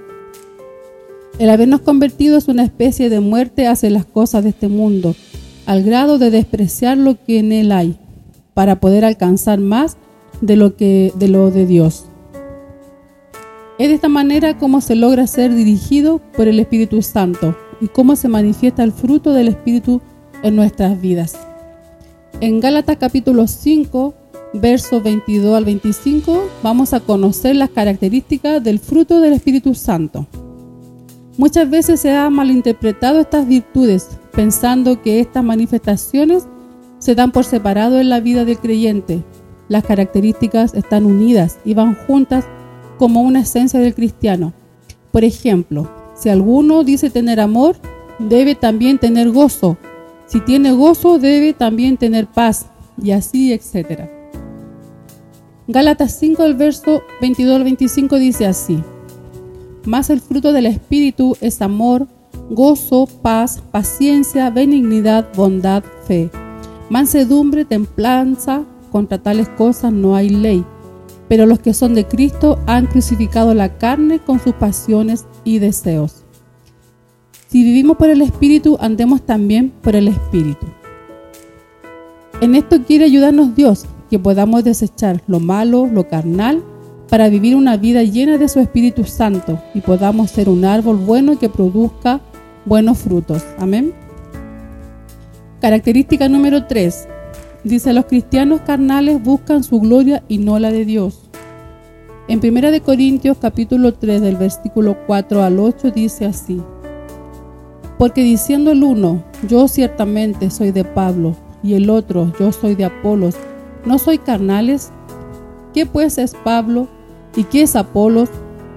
El 1.39 1.51
habernos 1.51 1.83
convertido 1.83 2.37
es 2.37 2.49
una 2.49 2.65
especie 2.65 3.11
de 3.11 3.21
muerte 3.21 3.69
hacia 3.69 3.91
las 3.91 4.07
cosas 4.07 4.43
de 4.43 4.51
este 4.51 4.67
mundo, 4.67 5.15
al 5.65 5.85
grado 5.85 6.19
de 6.19 6.31
despreciar 6.31 6.99
lo 6.99 7.23
que 7.25 7.39
en 7.39 7.53
él 7.53 7.71
hay, 7.71 7.97
para 8.55 8.81
poder 8.81 9.05
alcanzar 9.05 9.61
más 9.61 9.97
de 10.41 10.57
lo 10.57 10.71
de 10.71 11.29
lo 11.29 11.53
de 11.53 11.67
Dios. 11.67 12.07
Es 13.83 13.89
de 13.89 13.97
esta 13.97 14.09
manera 14.09 14.59
como 14.59 14.81
se 14.81 14.95
logra 14.95 15.27
ser 15.27 15.53
dirigido 15.53 16.21
por 16.37 16.47
el 16.47 16.61
Espíritu 16.61 17.03
Santo 17.03 17.57
y 17.81 17.89
cómo 17.89 18.15
se 18.15 18.29
manifiesta 18.29 18.85
el 18.85 18.93
fruto 18.93 19.33
del 19.33 19.49
Espíritu 19.49 20.01
en 20.45 20.55
nuestras 20.55 21.01
vidas. 21.01 21.37
En 22.41 22.61
Gálatas 22.61 22.99
capítulo 22.99 23.49
5, 23.49 24.15
versos 24.55 25.03
22 25.03 25.57
al 25.57 25.65
25, 25.65 26.49
vamos 26.63 26.93
a 26.93 27.01
conocer 27.01 27.57
las 27.57 27.71
características 27.71 28.63
del 28.63 28.79
fruto 28.79 29.21
del 29.21 29.33
Espíritu 29.33 29.75
Santo. 29.75 30.29
Muchas 31.37 31.69
veces 31.69 31.99
se 31.99 32.13
ha 32.13 32.31
malinterpretado 32.31 33.19
estas 33.19 33.49
virtudes, 33.49 34.07
pensando 34.31 35.03
que 35.03 35.19
estas 35.19 35.43
manifestaciones 35.43 36.47
se 37.01 37.17
dan 37.17 37.33
por 37.33 37.45
separado 37.45 37.99
en 37.99 38.11
la 38.11 38.21
vida 38.21 38.45
del 38.45 38.59
creyente. 38.59 39.25
Las 39.67 39.83
características 39.83 40.73
están 40.73 41.05
unidas 41.05 41.59
y 41.65 41.75
van 41.75 41.97
juntas 42.07 42.45
como 42.99 43.23
una 43.23 43.41
esencia 43.41 43.81
del 43.81 43.95
cristiano. 43.95 44.53
Por 45.11 45.25
ejemplo, 45.25 45.89
si 46.15 46.29
alguno 46.29 46.85
dice 46.85 47.11
tener 47.11 47.41
amor, 47.41 47.77
debe 48.19 48.55
también 48.55 48.99
tener 48.99 49.31
gozo. 49.31 49.77
Si 50.27 50.41
tiene 50.41 50.73
gozo, 50.73 51.19
debe 51.19 51.53
también 51.53 51.97
tener 51.97 52.27
paz, 52.27 52.67
y 53.03 53.11
así, 53.11 53.53
etc. 53.53 54.09
Gálatas 55.67 56.17
5, 56.19 56.45
el 56.45 56.55
verso 56.55 57.03
22 57.21 57.57
al 57.57 57.65
25 57.65 58.19
dice 58.19 58.47
así: 58.47 58.83
Mas 59.85 60.11
el 60.11 60.21
fruto 60.21 60.53
del 60.53 60.67
Espíritu 60.67 61.37
es 61.41 61.61
amor, 61.63 62.07
gozo, 62.51 63.07
paz, 63.07 63.63
paciencia, 63.71 64.51
benignidad, 64.51 65.29
bondad, 65.35 65.83
fe, 66.07 66.31
mansedumbre, 66.91 67.65
templanza. 67.65 68.65
Contra 68.91 69.17
tales 69.17 69.49
cosas 69.49 69.91
no 69.91 70.15
hay 70.15 70.29
ley. 70.29 70.67
Pero 71.33 71.47
los 71.47 71.61
que 71.61 71.73
son 71.73 71.95
de 71.95 72.05
Cristo 72.05 72.59
han 72.67 72.85
crucificado 72.85 73.55
la 73.55 73.79
carne 73.79 74.19
con 74.19 74.39
sus 74.39 74.53
pasiones 74.53 75.25
y 75.45 75.61
deseos. 75.61 76.25
Si 77.47 77.65
vivimos 77.65 77.97
por 77.97 78.11
el 78.11 78.21
Espíritu, 78.21 78.77
andemos 78.83 79.23
también 79.23 79.73
por 79.81 79.97
el 79.97 80.09
Espíritu. 80.09 80.67
En 82.43 82.55
esto 82.55 82.83
quiere 82.83 83.07
ayudarnos 83.07 83.55
Dios, 83.55 83.87
que 84.11 84.19
podamos 84.19 84.63
desechar 84.63 85.23
lo 85.27 85.41
malo, 85.41 85.87
lo 85.91 86.07
carnal, 86.07 86.63
para 87.09 87.31
vivir 87.31 87.57
una 87.57 87.79
vida 87.79 88.03
llena 88.03 88.37
de 88.37 88.51
su 88.51 88.61
Espíritu 88.61 89.05
Santo 89.05 89.59
y 89.73 89.81
podamos 89.81 90.31
ser 90.31 90.51
un 90.51 90.67
árbol 90.67 90.99
bueno 90.99 91.39
que 91.39 91.49
produzca 91.49 92.21
buenos 92.67 92.99
frutos. 92.99 93.43
Amén. 93.59 93.95
Característica 95.63 96.29
número 96.29 96.67
3. 96.67 97.09
Dice, 97.65 97.95
los 97.95 98.05
cristianos 98.05 98.61
carnales 98.61 99.23
buscan 99.23 99.65
su 99.65 99.81
gloria 99.81 100.23
y 100.29 100.37
no 100.37 100.59
la 100.59 100.71
de 100.71 100.85
Dios. 100.85 101.22
En 102.33 102.41
1 102.43 102.83
Corintios 102.83 103.37
capítulo 103.37 103.93
3 103.93 104.23
del 104.23 104.39
versículo 104.39 104.97
4 105.07 105.43
al 105.43 105.61
8 105.61 105.91
dice 105.91 106.25
así, 106.25 106.63
Porque 107.99 108.23
diciendo 108.23 108.71
el 108.71 108.83
uno, 108.83 109.23
yo 109.47 109.69
ciertamente 109.69 110.49
soy 110.49 110.71
de 110.71 110.83
Pablo, 110.83 111.37
y 111.63 111.75
el 111.75 111.91
otro, 111.91 112.33
yo 112.41 112.51
soy 112.51 112.75
de 112.75 112.87
Apolos, 112.87 113.35
¿no 113.85 113.99
soy 113.99 114.17
carnales? 114.17 114.93
¿Qué 115.75 115.85
pues 115.85 116.17
es 116.17 116.35
Pablo 116.43 116.89
y 117.37 117.45
qué 117.45 117.65
es 117.65 117.77
Apolos? 117.77 118.31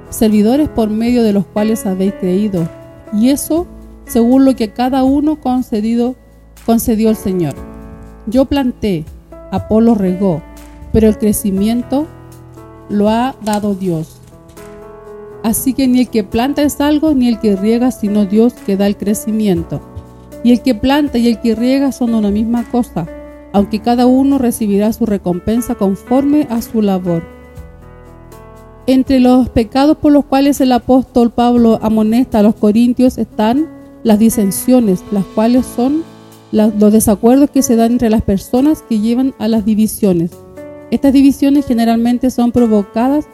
Servidores 0.09 0.67
por 0.67 0.89
medio 0.89 1.24
de 1.24 1.31
los 1.31 1.45
cuales 1.45 1.85
habéis 1.85 2.13
creído, 2.15 2.67
y 3.13 3.29
eso 3.29 3.67
según 4.05 4.43
lo 4.43 4.53
que 4.57 4.74
cada 4.74 5.05
uno 5.05 5.39
concedido, 5.39 6.15
concedió 6.65 7.09
el 7.09 7.15
Señor 7.15 7.53
yo 8.27 8.43
planté, 8.43 9.05
Apolo 9.51 9.95
regó, 9.95 10.41
pero 10.91 11.07
el 11.07 11.17
crecimiento 11.17 12.05
lo 12.89 13.09
ha 13.09 13.35
dado 13.43 13.75
Dios. 13.75 14.17
Así 15.43 15.73
que 15.73 15.87
ni 15.87 15.99
el 16.01 16.09
que 16.09 16.23
planta 16.23 16.63
es 16.63 16.81
algo, 16.81 17.13
ni 17.13 17.27
el 17.27 17.39
que 17.39 17.55
riega, 17.55 17.91
sino 17.91 18.25
Dios 18.25 18.53
que 18.53 18.77
da 18.77 18.87
el 18.87 18.97
crecimiento. 18.97 19.79
Y 20.43 20.51
el 20.51 20.61
que 20.61 20.75
planta 20.75 21.17
y 21.17 21.27
el 21.27 21.39
que 21.39 21.55
riega 21.55 21.91
son 21.91 22.13
una 22.13 22.31
misma 22.31 22.69
cosa, 22.71 23.07
aunque 23.53 23.79
cada 23.79 24.05
uno 24.07 24.37
recibirá 24.37 24.91
su 24.91 25.05
recompensa 25.05 25.75
conforme 25.75 26.47
a 26.49 26.61
su 26.61 26.81
labor. 26.81 27.23
Entre 28.87 29.19
los 29.19 29.49
pecados 29.49 29.97
por 29.97 30.11
los 30.11 30.25
cuales 30.25 30.61
el 30.61 30.71
apóstol 30.71 31.31
Pablo 31.31 31.79
amonesta 31.81 32.39
a 32.39 32.43
los 32.43 32.55
corintios 32.55 33.17
están 33.17 33.67
las 34.03 34.19
disensiones, 34.19 35.03
las 35.11 35.25
cuales 35.25 35.65
son 35.65 36.03
los 36.51 36.93
desacuerdos 36.93 37.49
que 37.49 37.63
se 37.63 37.75
dan 37.75 37.93
entre 37.93 38.09
las 38.09 38.21
personas 38.21 38.83
que 38.87 38.99
llevan 38.99 39.33
a 39.39 39.47
las 39.47 39.65
divisiones. 39.65 40.31
Estas 40.95 41.11
divisiones 41.11 41.65
generalmente 41.65 42.31
son 42.31 42.53
provocadas 42.53 43.27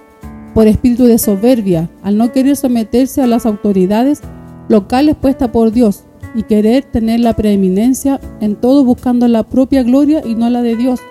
por 0.55 0.65
espíritu 0.65 1.05
de 1.05 1.19
soberbia, 1.19 1.91
al 2.01 2.17
no 2.17 2.31
querer 2.31 2.57
someterse 2.57 3.21
a 3.21 3.27
las 3.27 3.45
autoridades 3.45 4.21
locales 4.67 5.15
puestas 5.15 5.49
por 5.49 5.71
Dios 5.71 6.05
y 6.33 6.41
querer 6.41 6.85
tener 6.85 7.19
la 7.19 7.35
preeminencia 7.35 8.19
en 8.39 8.55
todo 8.55 8.83
buscando 8.83 9.27
la 9.27 9.43
propia 9.43 9.83
gloria 9.83 10.23
y 10.25 10.33
no 10.33 10.49
la 10.49 10.63
de 10.63 10.75
Dios. 10.75 11.01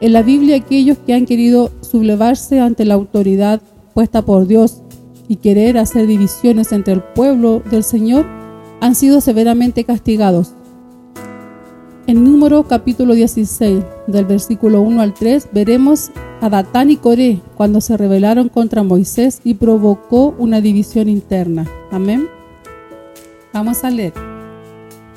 En 0.00 0.12
la 0.12 0.22
Biblia 0.22 0.56
aquellos 0.56 0.98
que 0.98 1.14
han 1.14 1.24
querido 1.24 1.70
sublevarse 1.82 2.58
ante 2.58 2.84
la 2.84 2.94
autoridad 2.94 3.62
puesta 3.94 4.22
por 4.22 4.48
Dios 4.48 4.82
y 5.28 5.36
querer 5.36 5.78
hacer 5.78 6.08
divisiones 6.08 6.72
entre 6.72 6.94
el 6.94 7.02
pueblo 7.14 7.62
del 7.70 7.84
Señor 7.84 8.26
han 8.80 8.96
sido 8.96 9.20
severamente 9.20 9.84
castigados. 9.84 10.52
En 12.06 12.22
número 12.22 12.64
capítulo 12.64 13.14
16, 13.14 13.82
del 14.08 14.26
versículo 14.26 14.82
1 14.82 15.00
al 15.00 15.14
3, 15.14 15.48
veremos 15.52 16.10
a 16.42 16.50
Datán 16.50 16.90
y 16.90 16.96
Coré 16.96 17.40
cuando 17.56 17.80
se 17.80 17.96
rebelaron 17.96 18.50
contra 18.50 18.82
Moisés 18.82 19.40
y 19.42 19.54
provocó 19.54 20.34
una 20.38 20.60
división 20.60 21.08
interna. 21.08 21.66
Amén. 21.90 22.28
Vamos 23.54 23.84
a 23.84 23.90
leer. 23.90 24.12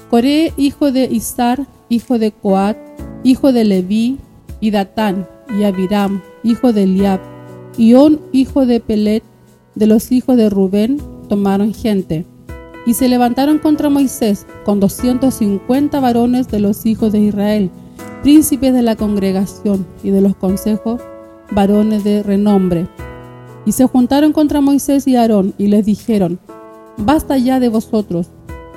Coré, 0.09 0.53
hijo 0.55 0.93
de 0.93 1.09
Isar, 1.11 1.67
hijo 1.89 2.19
de 2.19 2.31
Coat, 2.31 2.77
hijo 3.25 3.51
de 3.51 3.65
Leví, 3.65 4.19
y 4.61 4.71
Datán, 4.71 5.27
y 5.59 5.65
Abiram, 5.65 6.21
hijo 6.41 6.71
de 6.71 6.83
Eliab, 6.83 7.19
y 7.77 7.95
On, 7.95 8.21
hijo 8.31 8.65
de 8.65 8.79
Pelet, 8.79 9.23
de 9.75 9.87
los 9.87 10.13
hijos 10.13 10.37
de 10.37 10.49
Rubén, 10.49 11.01
tomaron 11.27 11.73
gente 11.73 12.25
y 12.87 12.93
se 12.93 13.09
levantaron 13.09 13.59
contra 13.59 13.89
Moisés 13.89 14.47
con 14.63 14.79
250 14.79 15.99
varones 15.99 16.47
de 16.47 16.61
los 16.61 16.85
hijos 16.85 17.11
de 17.11 17.19
Israel, 17.19 17.69
príncipes 18.23 18.73
de 18.73 18.81
la 18.81 18.95
congregación 18.95 19.85
y 20.03 20.09
de 20.11 20.21
los 20.21 20.37
consejos, 20.37 21.01
varones 21.51 22.05
de 22.05 22.23
renombre. 22.23 22.87
Y 23.65 23.73
se 23.73 23.85
juntaron 23.85 24.31
contra 24.31 24.61
Moisés 24.61 25.05
y 25.05 25.17
Aarón 25.17 25.53
y 25.57 25.67
les 25.67 25.85
dijeron, 25.85 26.39
Basta 26.95 27.37
ya 27.37 27.59
de 27.59 27.67
vosotros, 27.67 28.29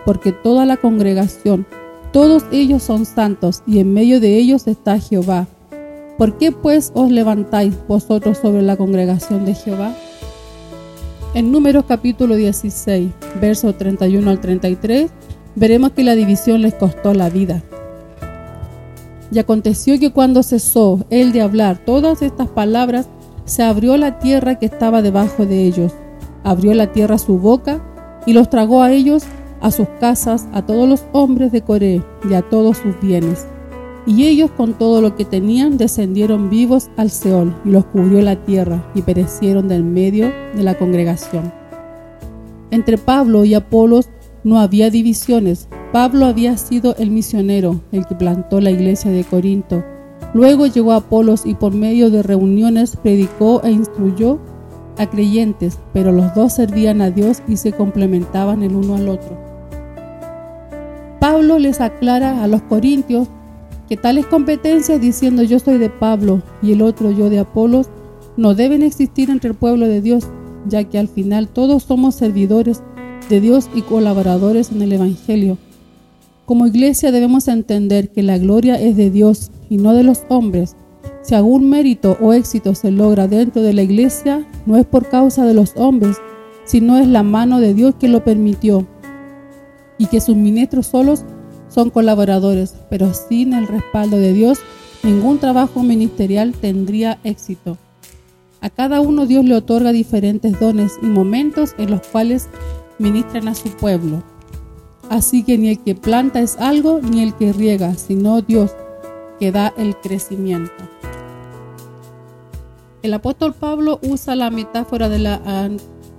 porque 0.05 0.33
toda 0.33 0.67
la 0.67 0.77
congregación, 0.77 1.65
todos 2.13 2.43
ellos 2.51 2.83
son 2.83 3.07
santos, 3.07 3.63
y 3.65 3.79
en 3.79 3.95
medio 3.95 4.19
de 4.19 4.39
ellos 4.39 4.67
está 4.67 4.99
Jehová. 4.99 5.47
¿Por 6.19 6.37
qué 6.37 6.51
pues 6.51 6.91
os 6.97 7.13
levantáis 7.13 7.75
vosotros 7.87 8.39
sobre 8.39 8.63
la 8.63 8.77
congregación 8.77 9.45
de 9.45 9.55
Jehová? 9.55 9.95
En 11.33 11.53
Números 11.53 11.85
capítulo 11.87 12.35
16, 12.35 13.13
versos 13.41 13.79
31 13.79 14.29
al 14.29 14.41
33, 14.41 15.13
veremos 15.55 15.93
que 15.93 16.03
la 16.03 16.17
división 16.17 16.61
les 16.61 16.75
costó 16.75 17.15
la 17.15 17.31
vida. 17.31 17.63
Y 19.31 19.39
aconteció 19.39 19.97
que 20.01 20.11
cuando 20.11 20.43
cesó 20.43 21.07
él 21.09 21.31
de 21.31 21.41
hablar 21.41 21.79
todas 21.85 22.21
estas 22.23 22.49
palabras, 22.49 23.09
se 23.45 23.63
abrió 23.63 23.97
la 23.97 24.19
tierra 24.19 24.59
que 24.59 24.67
estaba 24.67 25.03
debajo 25.03 25.47
de 25.47 25.63
ellos. 25.63 25.93
Abrió 26.43 26.75
la 26.75 26.91
tierra 26.91 27.17
su 27.17 27.39
boca 27.39 27.81
y 28.27 28.33
los 28.33 28.51
tragó 28.51 28.83
a 28.83 28.91
ellos 28.91 29.23
a 29.61 29.71
sus 29.71 29.87
casas 30.01 30.49
a 30.53 30.67
todos 30.67 30.89
los 30.89 31.05
hombres 31.13 31.53
de 31.53 31.63
Coré 31.63 32.03
y 32.29 32.35
a 32.35 32.43
todos 32.43 32.79
sus 32.79 33.01
bienes. 33.01 33.47
Y 34.07 34.25
ellos 34.25 34.51
con 34.51 34.75
todo 34.75 35.03
lo 35.03 35.15
que 35.15 35.25
tenían 35.25 35.77
descendieron 35.77 36.49
vivos 36.49 36.91
al 36.97 37.11
Seol 37.11 37.55
y 37.65 37.71
los 37.71 37.85
cubrió 37.87 38.23
la 38.23 38.37
tierra 38.37 38.91
y 38.95 39.03
perecieron 39.03 39.69
del 39.69 39.85
medio 39.85 40.33
de 40.55 40.63
la 40.63 40.75
congregación. 40.77 41.53
Entre 42.71 42.99
Pablo 42.99 43.45
y 43.45 43.55
Apolos 43.55 44.09
no 44.43 44.59
había 44.59 44.91
divisiones. 44.91 45.69
Pablo 45.93 46.27
había 46.27 46.57
sido 46.57 46.95
el 46.97 47.11
misionero, 47.11 47.81
el 47.93 48.07
que 48.07 48.15
plantó 48.15 48.61
la 48.61 48.71
iglesia 48.71 49.11
de 49.11 49.25
Corinto. 49.25 49.85
Luego 50.33 50.67
llegó 50.67 50.93
Apolos 50.93 51.45
y 51.45 51.55
por 51.55 51.75
medio 51.75 52.11
de 52.11 52.23
reuniones 52.23 52.97
predicó 52.97 53.61
e 53.65 53.73
instruyó 53.73 54.39
a 54.99 55.09
creyentes, 55.09 55.79
pero 55.93 56.13
los 56.13 56.35
dos 56.35 56.55
servían 56.55 57.01
a 57.03 57.11
Dios 57.11 57.43
y 57.49 57.57
se 57.57 57.73
complementaban 57.73 58.63
el 58.63 58.75
uno 58.77 58.97
al 58.97 59.09
otro. 59.09 59.37
Pablo 61.19 61.59
les 61.59 61.81
aclara 61.81 62.43
a 62.43 62.47
los 62.47 62.63
corintios 62.63 63.29
que 63.91 63.97
tales 63.97 64.25
competencias 64.25 65.01
diciendo 65.01 65.43
yo 65.43 65.59
soy 65.59 65.77
de 65.79 65.91
Pablo 65.91 66.45
y 66.63 66.71
el 66.71 66.81
otro 66.81 67.11
yo 67.11 67.29
de 67.29 67.41
Apolos 67.41 67.89
no 68.37 68.55
deben 68.55 68.85
existir 68.85 69.31
entre 69.31 69.51
el 69.51 69.57
pueblo 69.57 69.89
de 69.89 70.01
Dios, 70.01 70.29
ya 70.69 70.85
que 70.85 70.97
al 70.97 71.09
final 71.09 71.49
todos 71.49 71.83
somos 71.83 72.15
servidores 72.15 72.85
de 73.29 73.41
Dios 73.41 73.69
y 73.75 73.83
colaboradores 73.83 74.71
en 74.71 74.83
el 74.83 74.93
Evangelio. 74.93 75.59
Como 76.47 76.69
iglesia 76.69 77.11
debemos 77.11 77.49
entender 77.49 78.11
que 78.11 78.23
la 78.23 78.39
gloria 78.39 78.81
es 78.81 78.97
de 78.97 79.11
Dios 79.11 79.51
y 79.69 79.79
no 79.79 79.93
de 79.93 80.05
los 80.05 80.23
hombres. 80.29 80.77
Si 81.23 81.35
algún 81.35 81.69
mérito 81.69 82.17
o 82.21 82.33
éxito 82.33 82.77
se 82.77 82.93
logra 82.93 83.27
dentro 83.27 83.61
de 83.61 83.73
la 83.73 83.83
iglesia, 83.83 84.47
no 84.67 84.77
es 84.77 84.87
por 84.87 85.09
causa 85.09 85.45
de 85.45 85.55
los 85.55 85.73
hombres, 85.77 86.17
sino 86.65 86.97
es 86.97 87.09
la 87.09 87.25
mano 87.25 87.59
de 87.59 87.75
Dios 87.75 87.97
que 87.97 88.07
lo 88.07 88.23
permitió. 88.23 88.87
Y 89.99 90.07
que 90.07 90.21
sus 90.21 90.37
ministros 90.37 90.87
solos 90.87 91.25
son 91.71 91.91
colaboradores, 91.91 92.75
pero 92.91 93.15
sin 93.15 93.55
el 93.55 93.67
respaldo 93.67 94.17
de 94.19 94.33
Dios, 94.33 94.59
ningún 95.03 95.39
trabajo 95.39 95.83
ministerial 95.83 96.53
tendría 96.53 97.19
éxito. 97.25 97.79
A 98.61 98.69
cada 98.69 99.01
uno 99.01 99.27
Dios 99.27 99.45
le 99.45 99.55
otorga 99.55 99.93
diferentes 99.93 100.59
dones 100.61 100.99
y 101.01 101.07
momentos 101.07 101.75
en 101.79 101.91
los 101.91 102.07
cuales 102.07 102.49
ministran 102.99 103.49
a 103.49 103.55
su 103.55 103.71
pueblo. 103.71 104.23
Así 105.09 105.43
que 105.43 105.57
ni 105.57 105.71
el 105.71 105.79
que 105.81 105.95
planta 105.95 106.41
es 106.41 106.57
algo, 106.59 107.01
ni 107.03 107.23
el 107.23 107.35
que 107.35 107.53
riega, 107.53 107.95
sino 107.95 108.43
Dios 108.43 108.73
que 109.39 109.51
da 109.51 109.73
el 109.77 109.97
crecimiento. 109.97 110.73
El 113.03 113.15
apóstol 113.15 113.55
Pablo 113.55 113.99
usa 114.03 114.37
la 114.37 114.51
metáfora 114.51 115.09
de 115.09 115.19
la, 115.19 115.71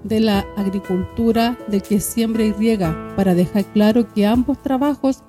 de 0.04 0.20
la 0.20 0.40
agricultura 0.58 1.58
del 1.68 1.84
que 1.84 2.00
siembra 2.00 2.44
y 2.44 2.52
riega 2.52 3.14
para 3.16 3.36
dejar 3.36 3.66
claro 3.66 4.12
que 4.12 4.26
ambos 4.26 4.62
trabajos 4.64 5.24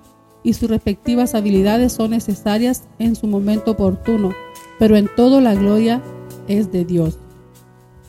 y 0.45 0.55
sus 0.55 0.69
respectivas 0.69 1.35
habilidades 1.35 1.93
son 1.93 2.11
necesarias 2.11 2.85
en 2.99 3.15
su 3.15 3.27
momento 3.27 3.73
oportuno, 3.73 4.33
pero 4.79 4.97
en 4.97 5.09
todo 5.15 5.41
la 5.41 5.55
gloria 5.55 6.03
es 6.49 6.73
de 6.73 6.85
Dios, 6.85 7.19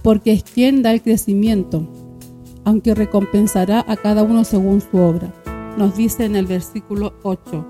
porque 0.02 0.34
es 0.34 0.44
quien 0.44 0.82
da 0.82 0.92
el 0.92 1.02
crecimiento, 1.02 1.88
aunque 2.66 2.96
recompensará 2.96 3.84
a 3.88 3.96
cada 3.96 4.24
uno 4.24 4.44
según 4.44 4.82
su 4.82 4.98
obra, 4.98 5.34
nos 5.78 5.96
dice 5.96 6.25
en 6.25 6.36
el 6.36 6.46
versículo 6.46 7.13
8. 7.24 7.66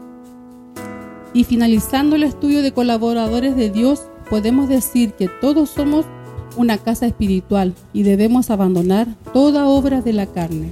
Y 1.33 1.45
finalizando 1.45 2.15
el 2.15 2.23
estudio 2.23 2.61
de 2.61 2.71
colaboradores 2.71 3.55
de 3.55 3.69
Dios, 3.69 4.03
podemos 4.29 4.69
decir 4.69 5.13
que 5.13 5.27
todos 5.41 5.69
somos 5.69 6.05
una 6.55 6.77
casa 6.77 7.07
espiritual 7.07 7.73
y 7.91 8.03
debemos 8.03 8.51
abandonar 8.51 9.07
toda 9.33 9.67
obra 9.67 10.01
de 10.01 10.13
la 10.13 10.27
carne. 10.27 10.71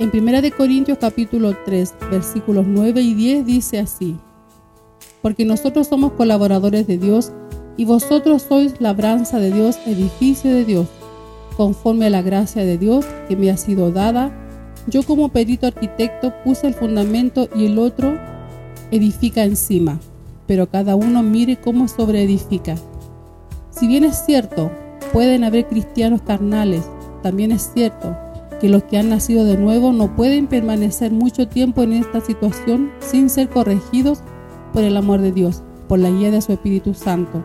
En 0.00 0.12
1 0.14 0.56
Corintios 0.56 0.98
capítulo 1.00 1.56
3, 1.64 1.94
versículos 2.08 2.64
9 2.68 3.00
y 3.02 3.14
10 3.14 3.44
dice 3.44 3.80
así, 3.80 4.16
porque 5.22 5.44
nosotros 5.44 5.88
somos 5.88 6.12
colaboradores 6.12 6.86
de 6.86 6.98
Dios 6.98 7.32
y 7.76 7.84
vosotros 7.84 8.42
sois 8.42 8.80
labranza 8.80 9.40
de 9.40 9.50
Dios, 9.50 9.76
edificio 9.86 10.52
de 10.52 10.64
Dios 10.64 10.86
conforme 11.56 12.06
a 12.06 12.10
la 12.10 12.22
gracia 12.22 12.64
de 12.64 12.78
Dios 12.78 13.04
que 13.26 13.34
me 13.34 13.50
ha 13.50 13.56
sido 13.56 13.90
dada, 13.90 14.30
yo 14.86 15.02
como 15.02 15.30
perito 15.30 15.66
arquitecto 15.66 16.32
puse 16.44 16.68
el 16.68 16.74
fundamento 16.74 17.48
y 17.56 17.66
el 17.66 17.80
otro 17.80 18.16
edifica 18.92 19.42
encima, 19.42 19.98
pero 20.46 20.70
cada 20.70 20.94
uno 20.94 21.24
mire 21.24 21.56
cómo 21.56 21.88
sobreedifica. 21.88 22.76
Si 23.70 23.88
bien 23.88 24.04
es 24.04 24.24
cierto, 24.24 24.70
pueden 25.12 25.42
haber 25.42 25.66
cristianos 25.66 26.22
carnales, 26.22 26.84
también 27.24 27.50
es 27.50 27.72
cierto 27.74 28.16
que 28.60 28.68
los 28.68 28.82
que 28.84 28.98
han 28.98 29.08
nacido 29.08 29.44
de 29.44 29.56
nuevo 29.56 29.92
no 29.92 30.14
pueden 30.16 30.46
permanecer 30.46 31.12
mucho 31.12 31.48
tiempo 31.48 31.82
en 31.82 31.92
esta 31.92 32.20
situación 32.20 32.90
sin 33.00 33.30
ser 33.30 33.48
corregidos 33.48 34.20
por 34.72 34.82
el 34.82 34.96
amor 34.96 35.20
de 35.20 35.32
Dios, 35.32 35.62
por 35.88 35.98
la 35.98 36.10
guía 36.10 36.30
de 36.30 36.42
su 36.42 36.52
Espíritu 36.52 36.94
Santo. 36.94 37.42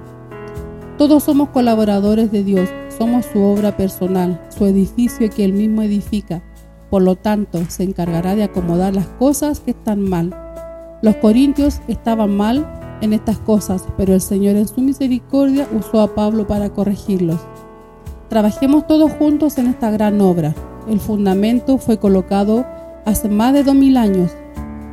Todos 0.97 1.23
somos 1.23 1.49
colaboradores 1.49 2.31
de 2.31 2.43
Dios 2.43 2.69
somos 2.97 3.25
su 3.25 3.41
obra 3.41 3.75
personal, 3.75 4.39
su 4.49 4.65
edificio 4.65 5.29
que 5.29 5.43
él 5.43 5.53
mismo 5.53 5.81
edifica. 5.81 6.43
Por 6.89 7.01
lo 7.01 7.15
tanto, 7.15 7.59
se 7.67 7.83
encargará 7.83 8.35
de 8.35 8.43
acomodar 8.43 8.93
las 8.93 9.07
cosas 9.07 9.59
que 9.59 9.71
están 9.71 10.01
mal. 10.01 10.33
Los 11.01 11.15
corintios 11.15 11.81
estaban 11.87 12.35
mal 12.35 12.65
en 13.01 13.13
estas 13.13 13.39
cosas, 13.39 13.83
pero 13.97 14.13
el 14.13 14.21
Señor 14.21 14.55
en 14.55 14.67
su 14.67 14.81
misericordia 14.81 15.67
usó 15.73 16.01
a 16.01 16.13
Pablo 16.13 16.45
para 16.45 16.69
corregirlos. 16.69 17.39
Trabajemos 18.29 18.87
todos 18.87 19.11
juntos 19.13 19.57
en 19.57 19.67
esta 19.67 19.91
gran 19.91 20.21
obra. 20.21 20.53
El 20.87 20.99
fundamento 20.99 21.77
fue 21.77 21.97
colocado 21.97 22.65
hace 23.05 23.29
más 23.29 23.53
de 23.53 23.63
dos 23.63 23.75
mil 23.75 23.97
años. 23.97 24.31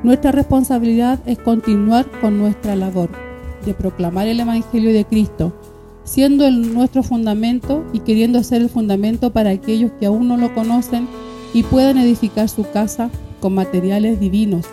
Nuestra 0.03 0.33
responsabilidad 0.33 1.19
es 1.27 1.39
continuar 1.39 2.07
con 2.21 2.39
nuestra 2.39 2.77
labor 2.77 3.11
de 3.65 3.75
proclamar 3.75 4.27
el 4.27 4.41
Evangelio 4.41 4.93
de 4.93 5.05
Cristo 5.05 5.53
siendo 6.11 6.45
el 6.45 6.75
nuestro 6.75 7.05
fundamento 7.05 7.85
y 7.93 8.01
queriendo 8.01 8.43
ser 8.43 8.63
el 8.63 8.69
fundamento 8.69 9.33
para 9.33 9.51
aquellos 9.51 9.93
que 10.01 10.07
aún 10.07 10.27
no 10.27 10.37
lo 10.37 10.53
conocen 10.55 11.07
y 11.55 11.63
puedan 11.63 11.99
edificar 11.99 12.49
su 12.49 12.69
casa 12.69 13.11
con 13.41 13.55
materiales 13.55 14.19
divinos, 14.19 14.67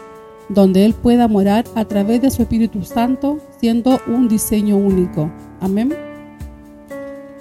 donde 0.50 0.84
Él 0.84 0.96
pueda 0.96 1.28
morar 1.28 1.66
a 1.76 1.86
través 1.86 2.24
de 2.24 2.32
su 2.32 2.42
Espíritu 2.42 2.84
Santo, 2.84 3.38
siendo 3.60 4.00
un 4.08 4.28
diseño 4.28 4.78
único. 4.78 5.32
Amén. 5.62 5.94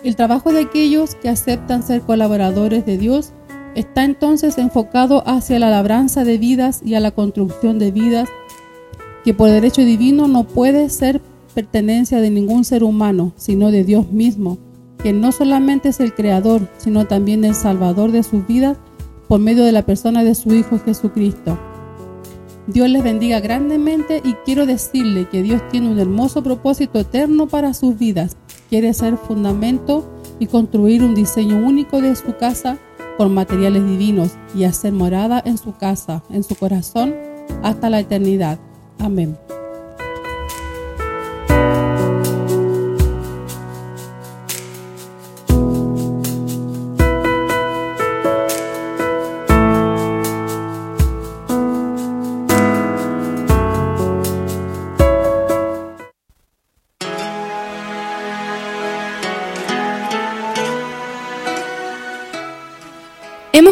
El 0.04 0.14
trabajo 0.14 0.52
de 0.52 0.60
aquellos 0.60 1.14
que 1.14 1.30
aceptan 1.30 1.82
ser 1.82 2.02
colaboradores 2.02 2.84
de 2.84 2.98
Dios 2.98 3.32
está 3.76 4.04
entonces 4.04 4.58
enfocado 4.58 5.22
hacia 5.28 5.58
la 5.58 5.70
labranza 5.70 6.24
de 6.24 6.38
vidas 6.38 6.80
y 6.84 6.94
a 6.94 7.00
la 7.00 7.12
construcción 7.12 7.78
de 7.78 7.92
vidas 7.92 8.28
que 9.22 9.34
por 9.34 9.50
derecho 9.50 9.82
divino 9.82 10.28
no 10.28 10.44
puede 10.44 10.88
ser 10.88 11.20
pertenencia 11.54 12.20
de 12.20 12.30
ningún 12.30 12.64
ser 12.64 12.82
humano, 12.82 13.32
sino 13.36 13.70
de 13.70 13.84
Dios 13.84 14.10
mismo, 14.10 14.58
que 15.02 15.12
no 15.12 15.30
solamente 15.30 15.90
es 15.90 16.00
el 16.00 16.14
Creador, 16.14 16.68
sino 16.78 17.06
también 17.06 17.44
el 17.44 17.54
Salvador 17.54 18.12
de 18.12 18.22
sus 18.22 18.46
vidas 18.46 18.78
por 19.28 19.40
medio 19.40 19.64
de 19.64 19.72
la 19.72 19.84
persona 19.84 20.24
de 20.24 20.34
su 20.34 20.54
Hijo 20.54 20.78
Jesucristo. 20.78 21.58
Dios 22.66 22.88
les 22.88 23.04
bendiga 23.04 23.40
grandemente 23.40 24.22
y 24.24 24.34
quiero 24.44 24.64
decirle 24.64 25.28
que 25.30 25.42
Dios 25.42 25.60
tiene 25.70 25.88
un 25.88 25.98
hermoso 25.98 26.42
propósito 26.42 26.98
eterno 26.98 27.46
para 27.46 27.74
sus 27.74 27.98
vidas. 27.98 28.36
Quiere 28.70 28.92
ser 28.94 29.16
fundamento 29.16 30.04
y 30.38 30.46
construir 30.46 31.04
un 31.04 31.14
diseño 31.14 31.58
único 31.58 32.00
de 32.00 32.16
su 32.16 32.36
casa 32.36 32.78
con 33.16 33.34
materiales 33.34 33.86
divinos 33.86 34.32
y 34.54 34.64
hacer 34.64 34.92
morada 34.92 35.42
en 35.44 35.58
su 35.58 35.76
casa, 35.76 36.22
en 36.30 36.42
su 36.42 36.54
corazón, 36.54 37.14
hasta 37.62 37.90
la 37.90 38.00
eternidad. 38.00 38.58
Amén. 38.98 39.36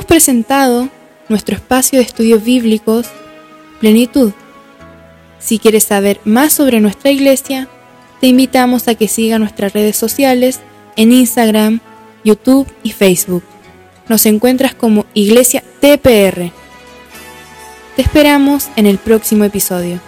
Hemos 0.04 0.16
presentado 0.16 0.90
nuestro 1.30 1.54
espacio 1.54 1.98
de 1.98 2.04
estudios 2.04 2.44
bíblicos 2.44 3.06
Plenitud. 3.80 4.32
Si 5.38 5.58
quieres 5.58 5.84
saber 5.84 6.20
más 6.26 6.52
sobre 6.52 6.82
nuestra 6.82 7.10
iglesia, 7.10 7.68
te 8.20 8.26
invitamos 8.26 8.86
a 8.86 8.96
que 8.96 9.08
siga 9.08 9.38
nuestras 9.38 9.72
redes 9.72 9.96
sociales 9.96 10.60
en 10.96 11.10
Instagram, 11.10 11.80
YouTube 12.22 12.68
y 12.82 12.90
Facebook. 12.90 13.44
Nos 14.06 14.26
encuentras 14.26 14.74
como 14.74 15.06
Iglesia 15.14 15.64
TPR. 15.80 16.52
Te 17.96 18.02
esperamos 18.02 18.68
en 18.76 18.84
el 18.84 18.98
próximo 18.98 19.44
episodio. 19.44 20.00